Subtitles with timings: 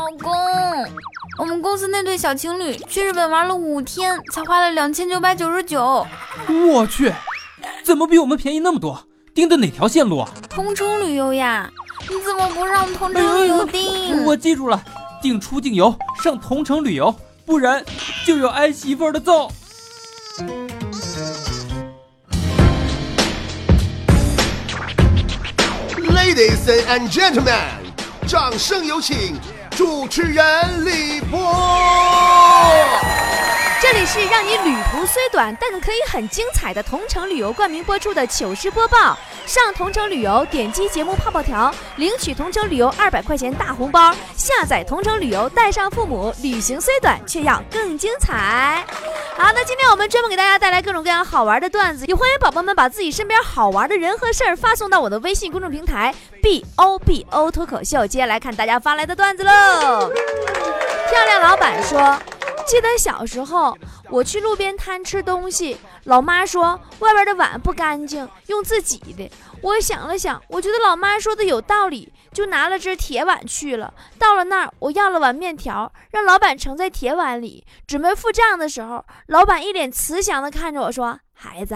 [0.00, 0.32] 老公，
[1.38, 6.06] 我们公司那对小情侣去日本玩了五天，才花了两千九百九十九。
[6.48, 7.12] 我去，
[7.84, 9.06] 怎么比我们便宜那么多？
[9.34, 10.30] 订的哪条线路啊？
[10.48, 11.70] 同城旅游呀！
[12.08, 14.24] 你怎么不让同城旅游订？
[14.24, 14.82] 我记住了，
[15.20, 15.94] 订出境游
[16.24, 17.14] 上同城旅游，
[17.44, 17.84] 不然
[18.24, 19.52] 就有挨媳妇的揍。
[26.08, 27.60] Ladies and gentlemen，
[28.26, 29.36] 掌声有请
[29.80, 31.40] 主持人李波。
[33.80, 39.16] 这里是让你旅途虽短，但可以很精彩的同城旅游冠名播出的糗事播报。
[39.46, 44.14] 上同城旅游，点击节目泡泡条，领取同城旅游二百块钱大红包。
[44.36, 48.84] 下载同城旅游，带上父母，旅行虽短，却要更精彩。
[49.40, 58.06] 好，那今天我们专门给大家带来各种各样好玩的段子，也欢迎宝宝们把自己身边好玩的人和事儿发送到我的微信公众平台 b o b o 脱口秀。
[58.06, 60.12] 接下来看大家发来的段子喽。
[61.10, 62.18] 漂亮老板说。
[62.66, 63.76] 记得小时候，
[64.10, 69.28] 我去路边摊吃东西，老妈说外边的碗不干净，用自己的。
[69.62, 73.92] 我想了想，我觉得老妈说的有道理，就拿了只铁碗去了。
[74.18, 81.74] 到了那儿，我要了碗面条，让老板盛在铁碗里，准备付账的时候，老板一脸慈祥的看着我说：“孩子，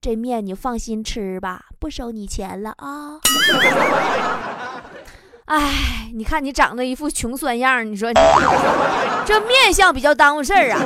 [0.00, 3.20] 这面你放心吃吧，不收你钱了啊。
[5.46, 8.10] ”哎，你看你长得一副穷酸样，你说
[9.24, 10.80] 这面相比较耽误事儿啊！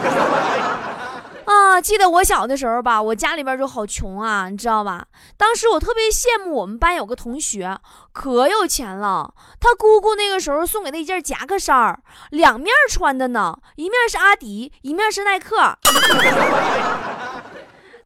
[1.61, 5.07] 啊，记得我小的时候吧，我家里边就好穷啊，你知道吧？
[5.37, 7.79] 当时我特别羡慕我们班有个同学，
[8.13, 9.35] 可有钱了。
[9.61, 15.57] 他姑姑那个时候送给他一件夹克衫，两面穿的呢，一面是阿迪，一面是耐克。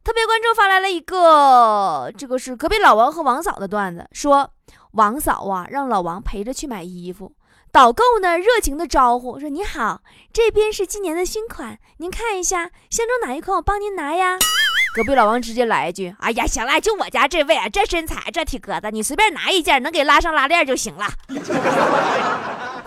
[0.03, 4.51] 特别观众发来了一个，这个是隔壁老王和王嫂的段子，说。
[4.91, 7.29] 王嫂啊，让老王陪着去买衣服。
[7.75, 9.99] 导购呢，热情的招呼说：“你好，
[10.31, 14.37] 这边是今年的新款，您看一下，相中哪一款，我帮您拿呀。”
[14.95, 21.05] 隔壁老王直接来一句：“哎呀，行了，就我家这位啊，这身材，这体格子，你随便拿一件，能给拉上拉链就行了。”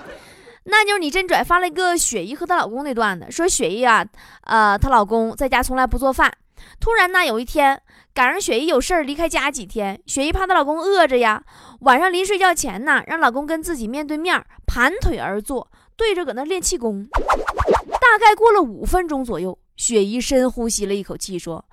[0.64, 4.02] 那就是你真拽发了一个雪姨和她老公那段子，说雪姨啊，
[4.44, 6.32] 呃，她老公在家从来不做饭，
[6.80, 7.82] 突然呢，有一天。
[8.18, 11.40] 赶上雪姨有事儿离开家几天，雪姨怕她老公饿着呀，
[11.82, 17.06] 晚上临睡觉前呢，让老公跟自己面对面盘腿而坐，对着搁那练气功。
[17.12, 21.64] 大概过了五分钟左右，雪姨深呼吸了一口气，说：“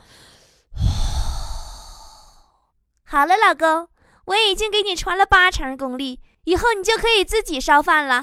[3.06, 3.88] 好了，老公，
[4.26, 8.22] 我已经给你传了八成功力，以后你就可以自己烧饭了。”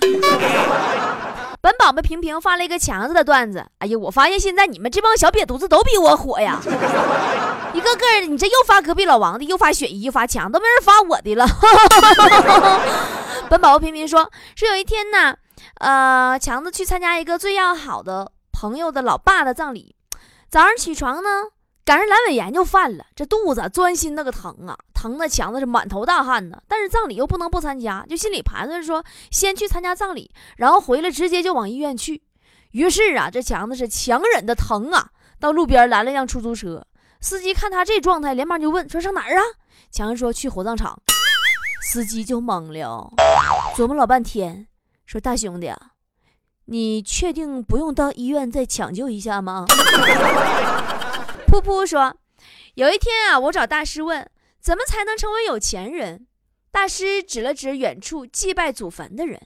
[1.62, 3.64] 本宝贝平平发了一个强子的段子。
[3.78, 6.60] 哎呀，我发现现在你们这帮小瘪犊子都比我火呀！
[7.72, 11.46] 一个个的，你这又发隔壁老王的，又发雪姨，又发强，都没人发我的了。
[13.48, 15.36] 本宝宝平平说：“说有一天呢，
[15.78, 19.94] 呃，强子去参加一个最要好的朋友的老爸的葬礼，
[20.50, 21.28] 早上起床呢。”
[21.84, 26.62] 赶上阑尾炎就犯了，这肚子钻心那个疼啊，疼的强子是满头大汗呢。
[26.68, 32.22] 但是葬礼又不能不参加，就心里盘算说先去参加葬礼，然后回来直接就往医院去。
[32.70, 35.10] 于是啊，这强子是强忍的疼啊，
[35.40, 36.86] 到路边拦了辆出租车。
[37.20, 39.42] 司机看他这状态，连忙就问说上哪儿啊？
[39.90, 40.96] 强子说去火葬场。
[41.84, 43.12] 司机就懵了，
[43.74, 44.68] 琢磨老半天，
[45.04, 45.72] 说大兄弟，
[46.66, 49.66] 你确定不用到医院再抢救一下吗？
[51.48, 52.16] 噗噗说
[52.74, 54.26] ：“有一天啊，我找大师问，
[54.62, 56.28] 怎么才能成为有钱人？
[56.70, 59.42] 大师指了指远处祭拜祖坟的人。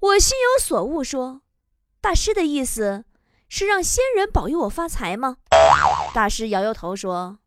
[0.00, 1.42] 我心有所悟，说：
[2.00, 3.04] 大师的意思
[3.48, 5.36] 是让先人保佑我发财吗？
[6.12, 7.38] 大师摇摇头说：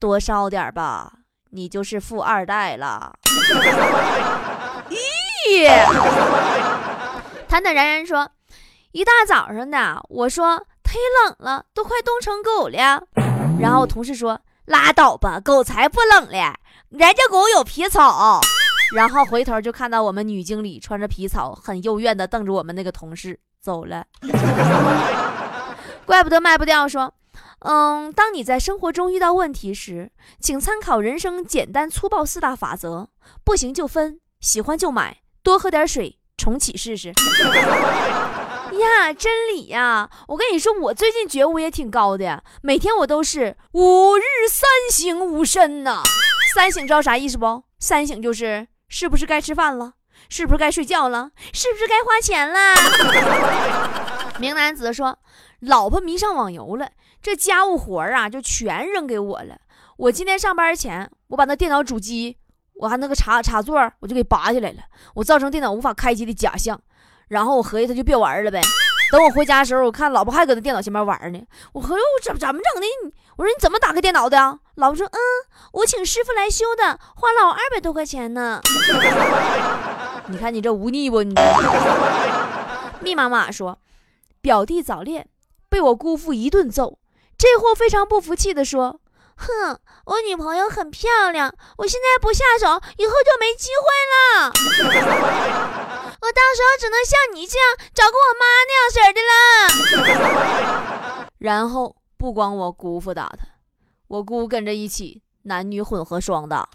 [0.00, 3.16] 多烧点吧，你就是富二代了。
[4.90, 5.68] 咦，
[7.46, 8.32] 坦坦然然说：
[8.90, 13.02] 一大早上的，我说。”忒冷了，都快冻成狗了。
[13.58, 16.52] 然后同事说：“拉倒吧，狗才不冷嘞，
[16.90, 18.40] 人家狗有皮草。”
[18.94, 24.04] 然后回头就看到我们女经理穿着皮草，很幽怨的瞪着我们那个同事走了。
[26.06, 26.86] 怪不得卖不掉。
[26.86, 27.12] 说
[27.60, 33.08] ：“嗯，当你在生活中遇到问题时，请参考人生简单粗暴四大法则：
[33.42, 37.12] 不行就分，喜欢就买，多喝点水，重启试试。”
[38.78, 40.08] 呀，真理呀！
[40.28, 46.02] 我跟你说，我最近觉悟也挺高的，每天我都是五日三省吾身呐。
[46.54, 47.64] 三省知道啥意思不？
[47.78, 49.94] 三省就是是不是该吃饭了，
[50.28, 52.58] 是不是该睡觉了，是不是该花钱了？
[54.38, 55.18] 名男子说，
[55.60, 56.90] 老婆迷上网游了，
[57.22, 59.58] 这家务活啊就全扔给我了。
[59.96, 62.36] 我今天上班前，我把那电脑主机，
[62.74, 64.78] 我还那个插插座，我就给拔下来了，
[65.14, 66.80] 我造成电脑无法开机的假象。
[67.28, 68.60] 然后我合计他就别玩了呗。
[69.12, 71.40] 等我回家的时候，我看老婆还搁那电脑前面玩呢。
[71.72, 72.86] 我合计我怎怎么整的？
[73.36, 74.58] 我说你怎么打开电脑的？
[74.76, 75.18] 老婆说嗯，
[75.72, 78.60] 我请师傅来修的，花了我二百多块钱呢。
[80.28, 81.22] 你看你这无逆不？
[81.22, 81.34] 你
[83.00, 83.78] 密码码说，
[84.40, 85.28] 表弟早恋，
[85.68, 86.98] 被我姑父一顿揍。
[87.36, 89.00] 这货非常不服气的说
[89.36, 93.86] ：“哼，我女朋友很漂亮，我现在不下手，以后就没机会
[94.40, 94.52] 了。”
[96.24, 99.36] 我到时候只能像你这样找个我妈那样式的了。
[101.36, 103.44] 然后不光我姑父打他，
[104.08, 106.66] 我姑跟着一起男女混合双打。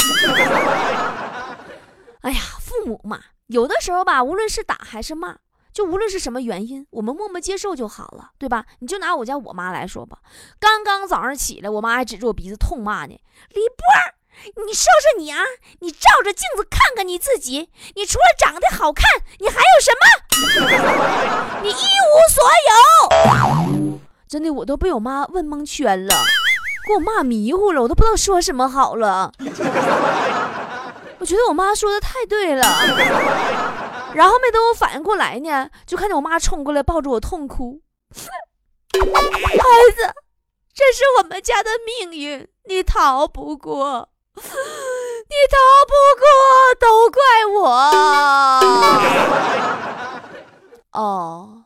[2.21, 5.35] 哎呀，父母嘛，有的时候吧，无论是打还是骂，
[5.73, 8.67] 就无论是什么原因，我们默默接受就好了，对吧？
[8.81, 10.19] 你就拿我家我妈来说吧，
[10.59, 13.19] 刚刚早上起来，我妈还指着我鼻子痛骂呢，
[13.49, 13.83] 李波。
[14.65, 15.43] 你说说你啊，
[15.79, 19.05] 你照着镜子看看你自己，你除了长得好看，
[19.39, 21.59] 你还有什么？
[21.63, 23.99] 你一无所有。
[24.27, 26.15] 真的，我都被我妈问蒙圈了，
[26.87, 29.31] 给我骂迷糊了，我都不知道说什么好了。
[31.19, 32.63] 我觉得我妈说的太对了。
[34.13, 37.81] 然后没等我反应过来呢，就看见我妈冲过来抱着我痛哭。
[38.91, 39.01] 孩
[39.95, 40.13] 子，
[40.73, 44.08] 这是我们家的命运，你逃不过。
[44.41, 45.57] 你逃
[45.87, 46.25] 不过，
[46.79, 47.21] 都怪
[47.53, 47.59] 我。
[50.91, 51.63] 哦，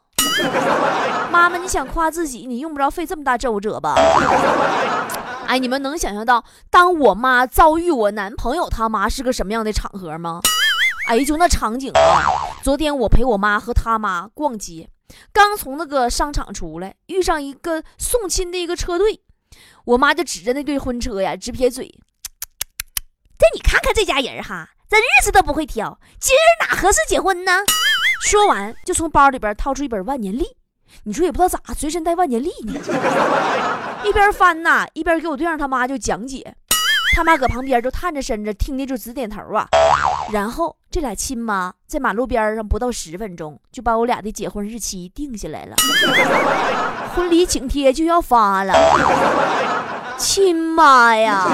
[1.31, 3.95] 妈妈，你想夸自己，你用不着费这么大周折吧？
[5.47, 10.41] 哎，你们能想象到，当我妈遭遇我男朋友他妈是个什么样的场合吗？
[11.07, 12.23] 哎，就那场景啊！
[12.63, 14.89] 昨天我陪我妈和他妈逛街，
[15.31, 19.21] 刚从那个商场出来，遇上一个送亲的一个车队，
[19.85, 21.93] 我妈就指着那对婚车呀，直撇嘴。
[23.43, 27.51] 这你看看这家人哈，这日子都不会挑，今儿哪合适结婚呢？
[28.21, 30.55] 说完就从包里边掏出一本万年历，
[31.03, 32.79] 你说也不知道咋随身带万年历呢？
[34.05, 36.55] 一边翻呐，一边给我对象他妈就讲解，
[37.17, 39.67] 他妈搁旁边就探着身子听的就直点头啊。
[40.31, 45.75] 然后这俩亲妈在马路边上不到十分钟就把我俩的结婚日期定下来了，
[47.13, 48.73] 婚礼请帖就要发了，
[50.17, 51.45] 亲妈呀！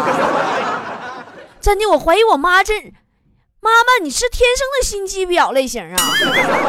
[1.61, 2.73] 真的，我怀疑我妈这
[3.61, 5.97] 妈妈你是天生的心机婊类型啊，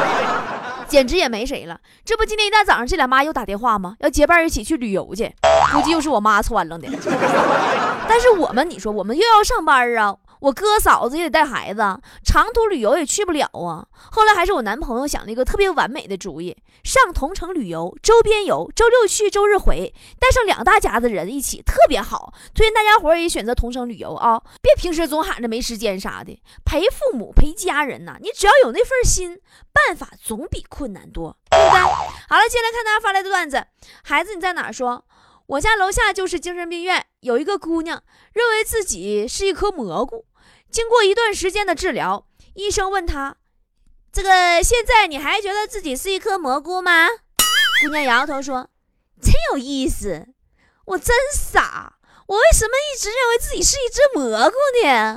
[0.87, 1.79] 简直也没谁了。
[2.03, 3.95] 这不今天一大早上这俩妈又打电话吗？
[3.99, 5.33] 要结伴一起去旅游去，
[5.73, 6.87] 估计又是我妈撺楞的。
[8.09, 10.15] 但是我们，你说我们又要上班啊。
[10.41, 11.81] 我哥嫂子也得带孩子，
[12.23, 13.85] 长途旅游也去不了啊。
[14.11, 22.33] 后来还是我男朋友想了一个特别完美的主意，上同城旅游，周边游，周六去，周日回，带上两大家子人一起，特别好。
[22.55, 28.17] 推荐大家伙也选择同城旅游啊，别平时总喊着没时间啥的，陪父母，陪家人呐。
[28.19, 29.39] 你只要有那份心，
[29.71, 31.79] 办法总比困难多，对不对？
[31.79, 33.63] 好了，接下来看大家发来的段子，
[34.03, 35.05] 孩子你在哪说？
[35.51, 38.01] 我家楼下就是精神病院，有一个姑娘
[38.31, 40.25] 认为自己是一颗蘑菇。
[40.69, 43.35] 经过一段时间的治疗，医生问她
[44.13, 47.09] ：“这个现在你还觉得自己是一颗蘑菇吗？”
[47.83, 48.69] 姑娘摇摇头说
[49.21, 50.25] ：“真有意思，
[50.85, 51.97] 我真傻，
[52.27, 54.55] 我为什么一直认为自己是一只蘑菇
[54.85, 55.15] 呢？”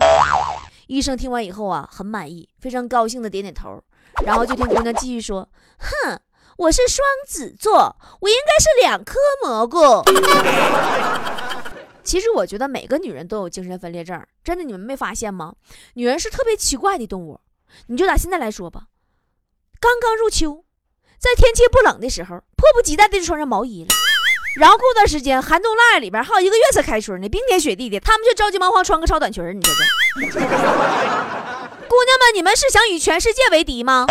[0.88, 3.80] 医生听完以后啊，很满意，非常高兴的点点头，
[4.24, 5.48] 然后就听姑娘继续说
[5.78, 6.18] ：“哼，
[6.56, 10.02] 我是双子座，我应该是两颗蘑菇。
[12.04, 15.54] ”其实我觉得每个女人都有精神分裂症，真的，你们没发现吗？
[15.94, 17.40] 女人是特别奇怪的动物。
[17.86, 18.82] 你就拿现在来说吧，
[19.80, 20.64] 刚刚入秋，
[21.18, 23.88] 在天气不冷的时候，迫不及待的就穿上毛衣了。
[24.56, 29.64] 然后过段时间，寒冬腊月里边还有一个月才开春呢，冰天雪地的，他们却着急忙慌穿个超短裙你
[30.30, 30.46] 说这，
[31.88, 34.06] 姑娘们，你们是想与全世界为敌吗？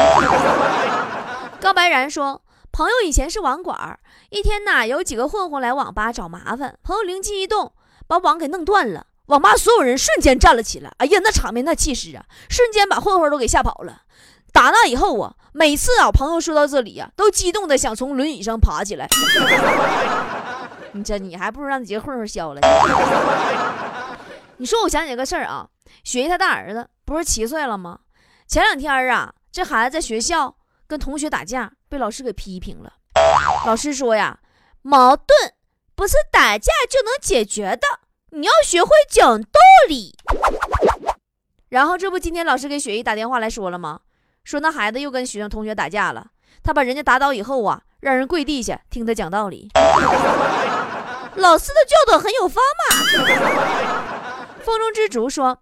[1.63, 2.41] 高白然说。
[2.73, 3.97] 朋友以前是网管，
[4.31, 7.71] 一天呐，有几个混混来网吧找麻烦，朋友灵机一动，
[8.07, 14.01] 把网给弄断了，网吧所有人瞬间站了起来，哎呀，那场面那气势啊，瞬间把混混都给吓跑了。
[14.51, 19.07] 打那以后啊，每次啊，朋友说到这里呀，都激动的想从轮椅上爬起来。
[20.93, 22.59] 你这你还不如让几个混混削了。
[24.57, 25.67] 你说我想起个事儿啊，
[26.03, 27.99] 雪姨她大儿子不是七岁了吗？
[28.47, 30.55] 前两天啊，这孩子在学校
[30.93, 31.71] 跟同学打架。
[31.89, 32.93] 被老师给批评了。
[33.65, 34.39] 老师说呀，
[34.83, 35.27] 矛盾
[35.95, 37.87] 不是打架就能解决的，
[38.29, 40.15] 你要学会讲道理。
[41.69, 44.01] 然后这不，今天老师给雪姨打电话来说了吗？
[44.43, 46.27] 说那孩子又跟学生同学打架了，
[46.61, 49.69] 他把人家打倒以后啊，让人跪地下听他讲道理。
[51.35, 52.85] 老师的教导很有方嘛。
[54.61, 55.57] 风中之竹说。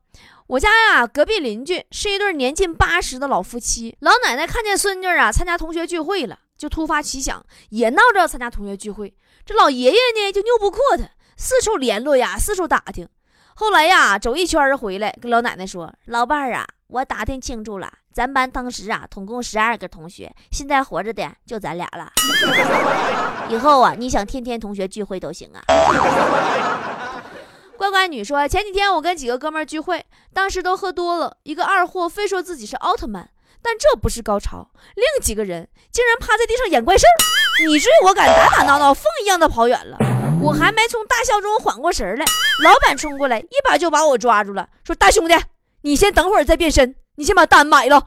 [0.52, 3.96] 我家呀，隔壁邻居是一对年近八十的老夫妻。
[4.02, 9.16] 老奶奶看见孙女啊参加同学聚会了，就突发奇想，也闹着要参加同学聚会。
[9.46, 11.06] 这老爷爷呢，就拗不过他，
[11.38, 13.08] 四处联络呀，四处打听。
[13.56, 22.12] 后来呀，走一圈回来，跟老奶奶说：“老伴儿啊，我打听清楚了，咱班当时啊，总共十二个同学，现在活着的就咱俩了。
[23.48, 25.64] 以后啊，你想天天同学聚会都行啊。”
[27.82, 33.28] 乖乖女说：“前几天我跟几个哥们儿聚会，当时都喝多了，一个二货非说自己是奥特曼，
[33.60, 37.08] 但这不是高潮，另几个人竟然趴在地上演怪兽，
[37.66, 39.98] 你追我赶，打打闹闹，风一样的跑远了。
[40.40, 42.26] 我还没从大笑中缓过神来，
[42.64, 45.36] 老板冲过来，一把就把我抓住了，说：大兄弟，
[45.82, 48.06] 你先等会儿再变身，你先把单买了。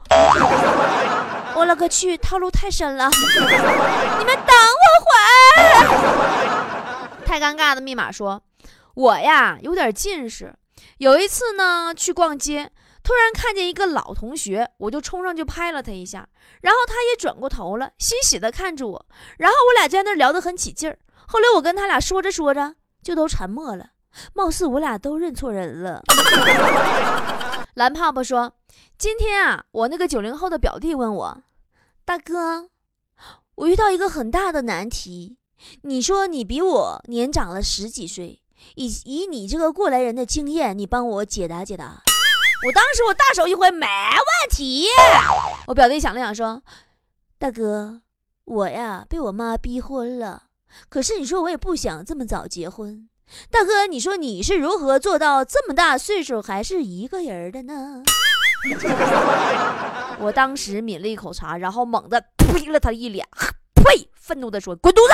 [1.53, 5.65] 我勒个去，套路太深了，你们等我会儿。
[7.25, 8.41] 太尴尬的密码说。”
[8.95, 10.55] 我呀有点近视，
[10.99, 12.71] 有一次呢去逛街，
[13.03, 16.27] 突然看见一个老同学，我就冲上去拍了他一下，
[16.61, 19.05] 然后他也转过头了，欣喜的看着我，
[19.37, 20.97] 然后我俩在那聊得很起劲儿。
[21.27, 23.89] 后来我跟他俩说着说着就都沉默了，
[24.33, 26.01] 貌似我俩都认错人了。
[27.75, 28.53] 蓝泡泡说
[28.97, 31.43] ：“今天啊，我那个九零后的表弟问我，
[32.05, 32.69] 大哥，
[33.55, 35.35] 我遇到一个很大的难题，
[35.81, 38.41] 你说你比我年长了十几岁。”
[38.73, 42.01] 以以你这个过来人的经验，你帮我解答解答。
[42.65, 44.87] 我当时我大手一挥，没问题。
[45.67, 46.63] 我表弟想了想说
[47.37, 48.01] ：“大哥，
[48.45, 50.43] 我呀被我妈逼婚了，
[50.89, 53.07] 可是你说我也不想这么早结婚。
[53.51, 58.03] 大哥，你说你是如何做到这么大岁数还是一个人的呢？”
[60.19, 63.27] 我当时抿了一口茶，然后猛地呸了他一脸，
[63.75, 64.09] 呸！
[64.15, 65.13] 愤怒地说：“滚犊子！”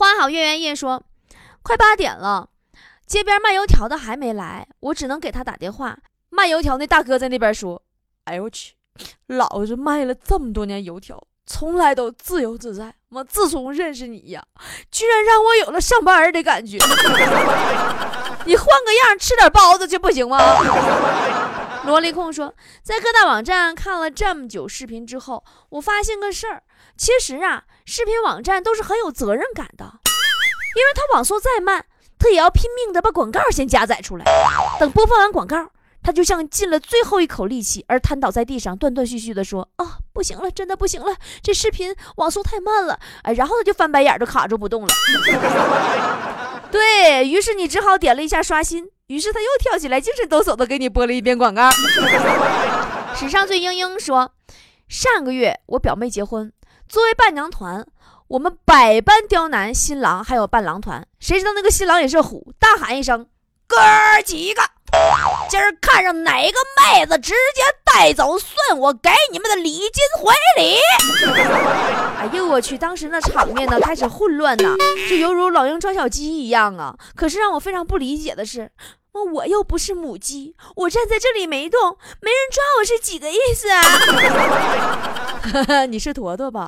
[0.00, 1.02] 花好月圆夜说
[1.62, 2.48] ：“快八点了，
[3.06, 5.94] 街边卖油条的还没来，我只能给他打电话。
[6.30, 7.82] 卖油条那大哥在那边说
[8.24, 8.72] ：‘哎呦我去，
[9.26, 12.94] 老子卖了这么多年油条，从来都自由自在。
[13.10, 14.42] 妈，自从认识你呀，
[14.90, 16.78] 居然让我有了上班的感觉。
[18.46, 20.38] 你换个样吃点包子去不行吗？’
[21.84, 26.62] 萝莉控说，在各大网站看了这么久视频之后，我发现个事儿。”
[26.96, 31.86] 其实啊，视频网站都是很有责任感的，因为他网速再慢，
[32.18, 34.24] 他也要拼命的把广告先加载出来。
[34.78, 35.70] 等播放完广告，
[36.02, 44.88] 他就像尽了最后一口力气而瘫倒在地上，断断续续的说：“啊，不行了，真的不行了，这视频网速太慢了。”哎，然后他就翻白眼，就卡住不动了。
[46.70, 51.68] 对于是，你只好点了一下刷新，于是他又跳起来，精神抖擞的给你播了一遍广告。
[53.16, 54.32] 史上最英英说
[54.86, 56.52] ：“上个月我表妹结婚。”
[56.88, 57.84] 作为伴娘团，
[58.28, 61.04] 我们百般刁难新郎，还有伴郎团。
[61.18, 63.26] 谁知道那个新郎也是虎，大喊一声
[63.70, 64.60] ：“哥儿几个，
[65.48, 70.76] 今儿看上哪个妹子，直接带走，算我给你们的礼金回礼。
[72.18, 72.76] ”哎呦我去！
[72.76, 74.74] 当时那场面呢，开始混乱呐，
[75.08, 76.96] 就犹如老鹰抓小鸡一样啊。
[77.14, 78.72] 可是让我非常不理解的是。
[79.12, 83.70] 那我又不是母鸡，我站在这里没动，没人抓我是几个意思
[85.70, 85.84] 啊？
[85.86, 86.66] 你是坨坨吧？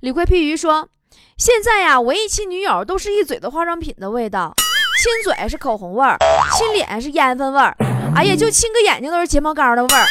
[0.00, 0.88] 李逵屁鱼说，
[1.36, 4.54] 现在呀，我一亲女友都是一嘴的化妆品的味道，
[4.98, 6.16] 亲嘴是口红味儿，
[6.56, 7.76] 亲脸是烟氛味儿，
[8.14, 10.06] 哎呀，就亲个眼睛都是睫毛膏的味儿。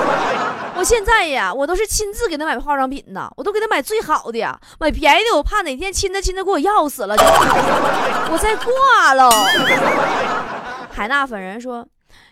[0.76, 7.14] 我现在呀，我都是亲自给他买化妆品呢，我都给他买最好的呀，买便宜的我怕哪天亲着亲着给我要死了，
[8.30, 9.30] 我再挂了。
[10.90, 11.86] 海纳粉人说，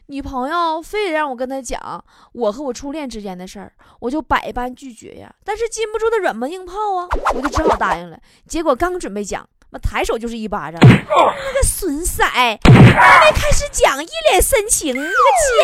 [0.06, 8.18] 女朋友非得让我跟他讲我和我初恋之间的事儿，我就百般拒绝呀，但是禁不住的软磨硬泡啊，我就只好答应了。
[8.46, 15.10] 结果刚准备讲，妈抬手就是一巴掌， 那个损色，还没开始讲，一脸深情，你个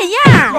[0.02, 0.52] 贱样。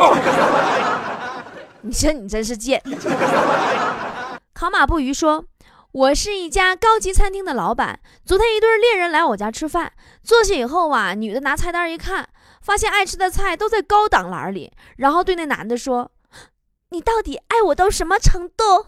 [1.82, 2.82] 你说你真是贱。
[4.54, 5.46] 考马不鱼说
[5.92, 8.00] ：“我是一家高级餐厅的老板。
[8.26, 12.28] 昨天一对恋人来我家吃饭，坐下以后啊，女的拿菜单一看，
[12.62, 16.10] 发现爱吃的菜都在高档栏里，然后对那男的说
[16.90, 18.88] ：‘你到底爱我到什么程度？’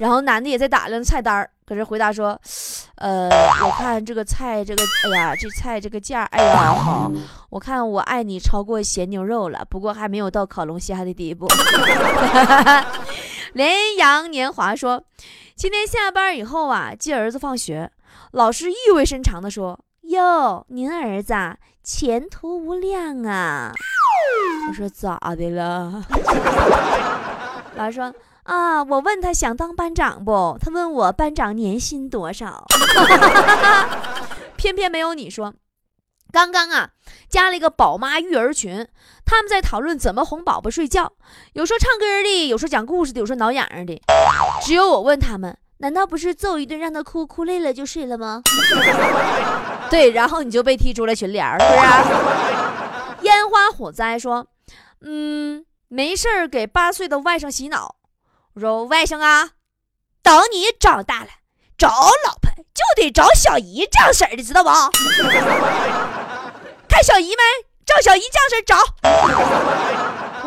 [0.00, 2.40] 然后男的也在打量菜单，可是回答说。”
[2.96, 7.10] 呃，我看这个菜，这个，哎呀，这菜这个价，哎呀，好，
[7.50, 11.48] 我看我爱你超过咸牛肉了，不过还没有到烤龙虾的地步。
[13.52, 15.02] 连阳年华说，
[15.56, 17.90] 今天下班以后啊，接儿子放学，
[18.30, 19.78] 老师意味深长的说
[20.08, 21.34] ：“哟，您儿子
[21.82, 23.72] 前途无量啊。”
[24.70, 26.04] 我说咋的了？
[27.74, 28.14] 老师说。
[28.44, 28.82] 啊！
[28.84, 30.56] 我问他想当班长不？
[30.60, 32.66] 他问我班长年薪多少，
[34.56, 35.54] 偏偏没有你说。
[36.32, 36.90] 刚刚啊，
[37.28, 38.86] 加了一个宝妈育儿群，
[39.24, 41.12] 他们在讨论怎么哄宝宝睡觉，
[41.52, 44.02] 有说唱歌的，有说讲故事的，有说挠痒痒的。
[44.62, 48.42] 只有我问他们，难道不是揍一顿让他哭，哭累了就睡了吗？
[49.90, 53.26] 对，然后你就被踢出了群聊，是不是？
[53.26, 54.46] 烟花火灾说，
[55.02, 57.94] 嗯，没事儿给八岁的外甥洗脑。
[58.54, 59.50] 我说外甥啊，
[60.22, 61.30] 等你长大了，
[61.76, 64.70] 找老婆就得找小姨这样式儿的，知道不？
[66.88, 67.42] 看小姨没？
[67.84, 68.76] 照小姨这样式儿找。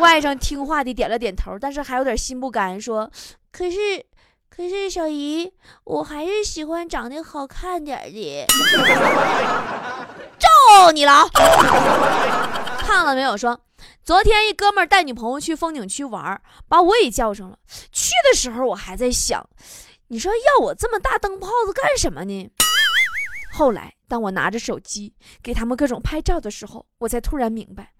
[0.00, 3.10] 外甥听话的点了点头，但是还有点心不甘，说
[3.52, 4.06] ：“可是，
[4.48, 5.52] 可是小姨，
[5.84, 8.46] 我还是喜欢长得好看点的。
[10.40, 10.48] ”照
[10.92, 11.28] 你了！
[12.78, 13.36] 胖了没有？
[13.36, 13.60] 说
[14.04, 17.58] 昨天一哥们儿带女朋友去风景区玩，把我也叫上了。
[17.92, 19.48] 去的时候我还在想，
[20.08, 22.50] 你说要我这么大灯泡子干什么呢？
[23.52, 27.92] 后来当我拿着手机给他们各种拍照的时候，我才突然明白，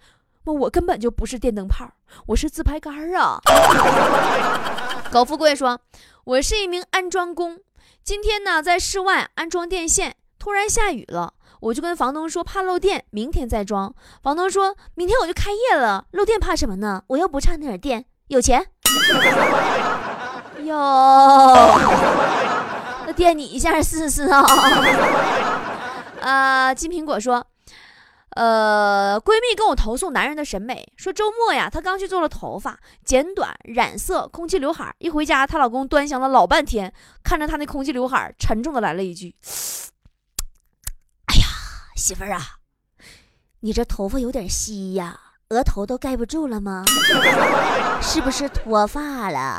[0.44, 1.90] 我我根本就不是电灯泡，
[2.26, 3.40] 我是自拍杆啊！
[5.10, 5.80] 高富贵说，
[6.24, 7.60] 我是一名安装工，
[8.04, 11.34] 今天呢在室外安装电线，突然下雨了。
[11.60, 13.94] 我就跟房东说怕漏电，明天再装。
[14.22, 17.02] 房东说明天我就开业了，漏电怕什么呢？
[17.08, 18.64] 我又不差那点电，有钱。
[20.64, 20.74] 哟，
[23.06, 24.44] 那电你一下试试啊！
[26.20, 27.46] 啊， 金苹果说，
[28.30, 39.34] 呃，闺蜜跟我投诉男人的审美，说周末呀，她刚去做了头发，剪短、染色、空气刘海，一回家，她老公端详了老半天，看着她那空气刘海，沉重的来了一句。
[41.98, 42.40] 媳妇儿啊，
[43.60, 46.84] 你这头发有点稀呀，额头都盖不住了吗？
[48.00, 49.58] 是不是脱发了？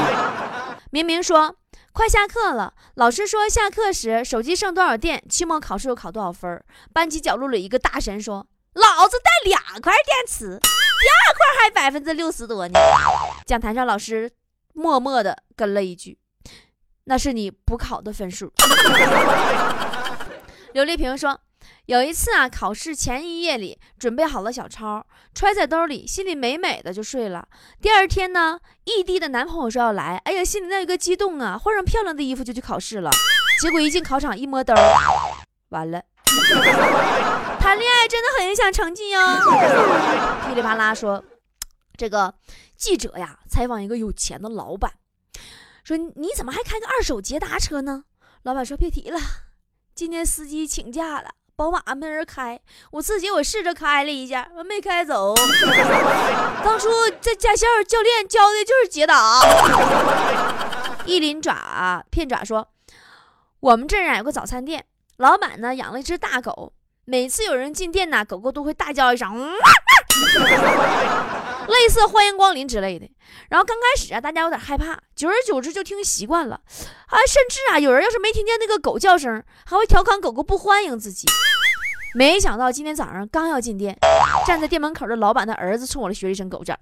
[0.90, 1.54] 明明说
[1.92, 6.64] 快下课了，老师说下课时手机剩多少电，期末考试又考多少分。
[6.94, 12.80] 班级角落里一个大神说：“老子带两块电池，第二块还百分之六十多呢。”
[13.44, 14.30] 讲台上老师
[14.72, 16.18] 默默的跟了一句
[17.04, 18.50] ：“那是你补考的分数。
[20.72, 21.38] ”刘丽萍说。
[21.90, 27.48] 有一次啊，考试前一夜里准备好了小抄，揣在兜里，心里美美的就睡了。
[27.82, 33.10] 第二天呢，异地的男朋友说要来，哎呀，心里那一个激动啊，换上漂亮的衣服就去考试了。
[33.60, 34.72] 结果一进考场一摸兜，
[35.70, 36.00] 完了。
[37.58, 39.18] 谈恋爱真的很影响成绩哟。
[40.46, 41.24] 噼里啪啦说，
[41.96, 42.32] 这个
[42.76, 44.92] 记者呀采访一个有钱的老板，
[45.82, 48.04] 说你怎么还开个二手捷达车呢？
[48.44, 49.18] 老板说别提了，
[49.92, 51.32] 今天司机请假了。
[51.60, 52.58] 宝马没人开，
[52.90, 55.34] 我自己我试着开了一下，没开走。
[56.64, 56.88] 当初
[57.20, 59.42] 在驾校教练教的就是捷达。
[61.04, 62.66] 一鳞爪片爪说，
[63.60, 64.86] 我们这儿啊有个早餐店，
[65.18, 66.72] 老板呢养了一只大狗，
[67.04, 69.52] 每次有人进店呢，狗狗都会大叫一声，
[71.70, 73.10] 类似欢迎光临之类的。
[73.48, 81.26] 然后刚开始啊，大家有点害怕，久而久之就听习惯了，啊，甚至啊，有人要是没听见那个狗叫声，还会调侃狗狗不欢迎自己。
[82.14, 83.96] 没想到今天早上刚要进店，
[84.46, 86.76] 站在店门口的老板的儿子冲我学了一声狗叫，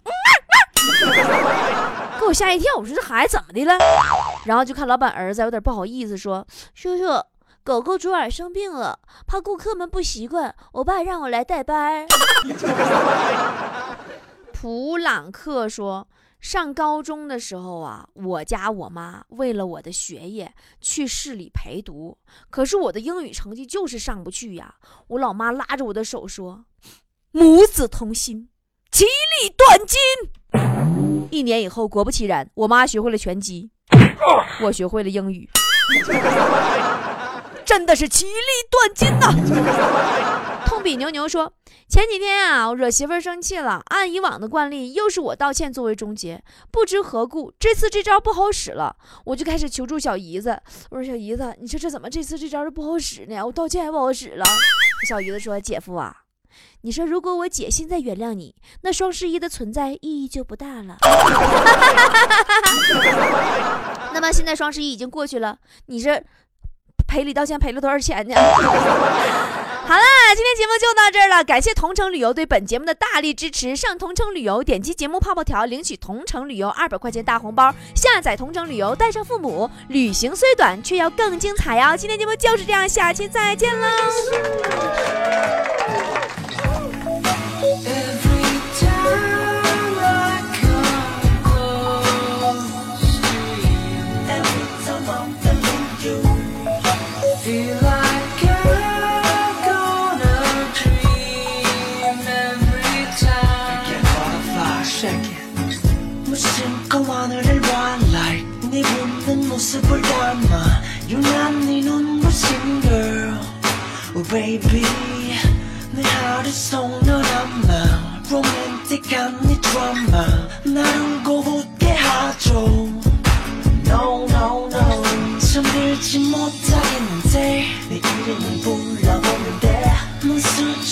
[2.19, 2.75] 给我吓一跳。
[2.77, 3.79] 我说这孩子怎么的了？
[4.47, 7.23] 然后就看老板儿子有点不好意思说：“叔叔，
[7.63, 12.07] 狗狗昨晚生病了，怕顾客们不习惯，我爸让我来代班。”
[14.61, 16.09] 普朗克说。
[16.41, 22.17] 上高中的时候啊，我家我妈为了我的学业去市里陪读，
[22.49, 24.77] 可是我的英语成绩就是上不去呀。
[25.09, 26.65] 我老妈拉着我的手说
[27.33, 28.51] ：“母子同心，
[28.93, 29.99] 其利断金。”
[31.37, 33.73] 一年以后，果不其然，我妈学会了拳击，
[34.63, 35.51] 我学会了英语，
[37.67, 38.33] 真的是其利
[38.71, 39.35] 断金呐！
[40.69, 41.53] 痛比牛牛说。
[41.89, 43.81] 前几天啊，我惹媳妇儿生气了。
[43.87, 46.45] 按以往的惯例，又是我道歉作为终结。
[46.71, 50.61] 不知何故，这次这招不好使了，我就开始求助小姨子。
[50.91, 53.43] 我说：“小姨子，你说这怎么这次这招就不好使呢？
[53.43, 54.45] 我道歉还不好使了。”
[55.09, 56.15] 小姨子说：“姐夫啊，
[56.83, 60.99] 你说如果我姐现在原谅你，那双十一的存在意义就不大了。
[64.13, 66.23] 那么现在双十一已经过去了，你这
[67.07, 68.35] 赔礼道歉赔了多少钱呢？”
[69.89, 70.03] 好了，
[70.37, 73.75] 今天节目就到这儿了，感谢同城旅游对本节目的大力支持。
[73.75, 77.75] 上同城旅游，点击节目泡泡条，领取同城旅游二百块钱大红包。
[77.95, 81.97] 下载同城旅游，带上父母，旅行虽短，却要更精彩哟。
[81.97, 83.89] 今天节目就是这样，下期再见喽。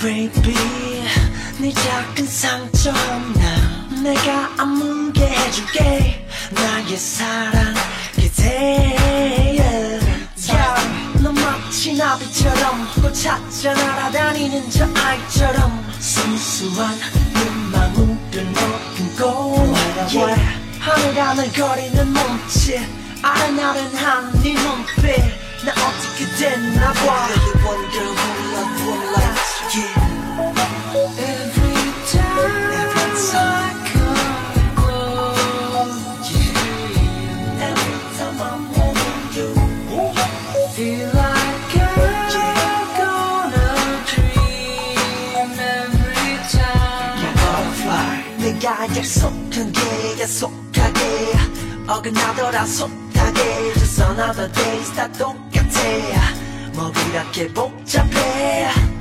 [0.00, 0.54] Baby
[1.58, 6.26] 네 작은 상처 하나 내가 아물게 해줄게.
[6.50, 7.74] 나의 사랑
[8.38, 10.00] yeah.
[11.22, 16.94] 너 마치 나비처럼 꽃 찾아 날아다니는 저 아이처럼 순수한
[17.34, 19.74] 눈망울을 머금고
[20.14, 20.40] yeah.
[20.80, 22.80] 하늘 하늘 거리는 몸짓.
[23.22, 25.20] 아른아른한 네 눈빛
[25.66, 27.28] 나 어떻게 됐나 봐.
[27.28, 29.39] You're one girl who love one life
[29.75, 30.15] yeah.
[31.17, 32.39] Every time
[32.81, 37.67] Every time I come close yeah.
[37.69, 39.49] Every time I'm holding you
[40.75, 43.69] Feel like I'm gonna
[44.09, 49.79] dream every time You're butterfly 내가 약속한 게
[50.21, 50.99] 약속하게
[51.87, 53.39] 어긋나더라 숱하게
[53.73, 55.79] Just another day 다 똑같아
[56.73, 58.88] 뭐 그렇게 복잡해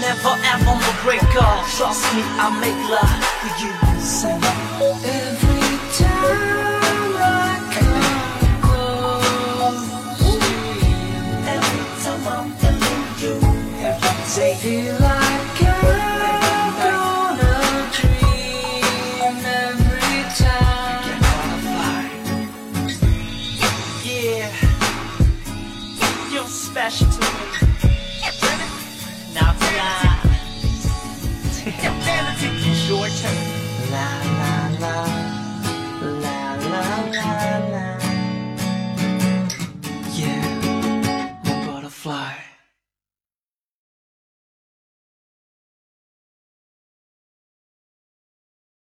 [0.00, 1.66] never ever no break up.
[1.76, 3.72] Trust me, I make love with you.
[4.00, 4.40] Sing.
[5.04, 5.68] Every
[5.98, 9.86] time I come close
[10.20, 11.16] to you
[11.54, 13.34] Every time I'm telling you
[13.84, 14.54] Every day.
[14.60, 15.05] feel like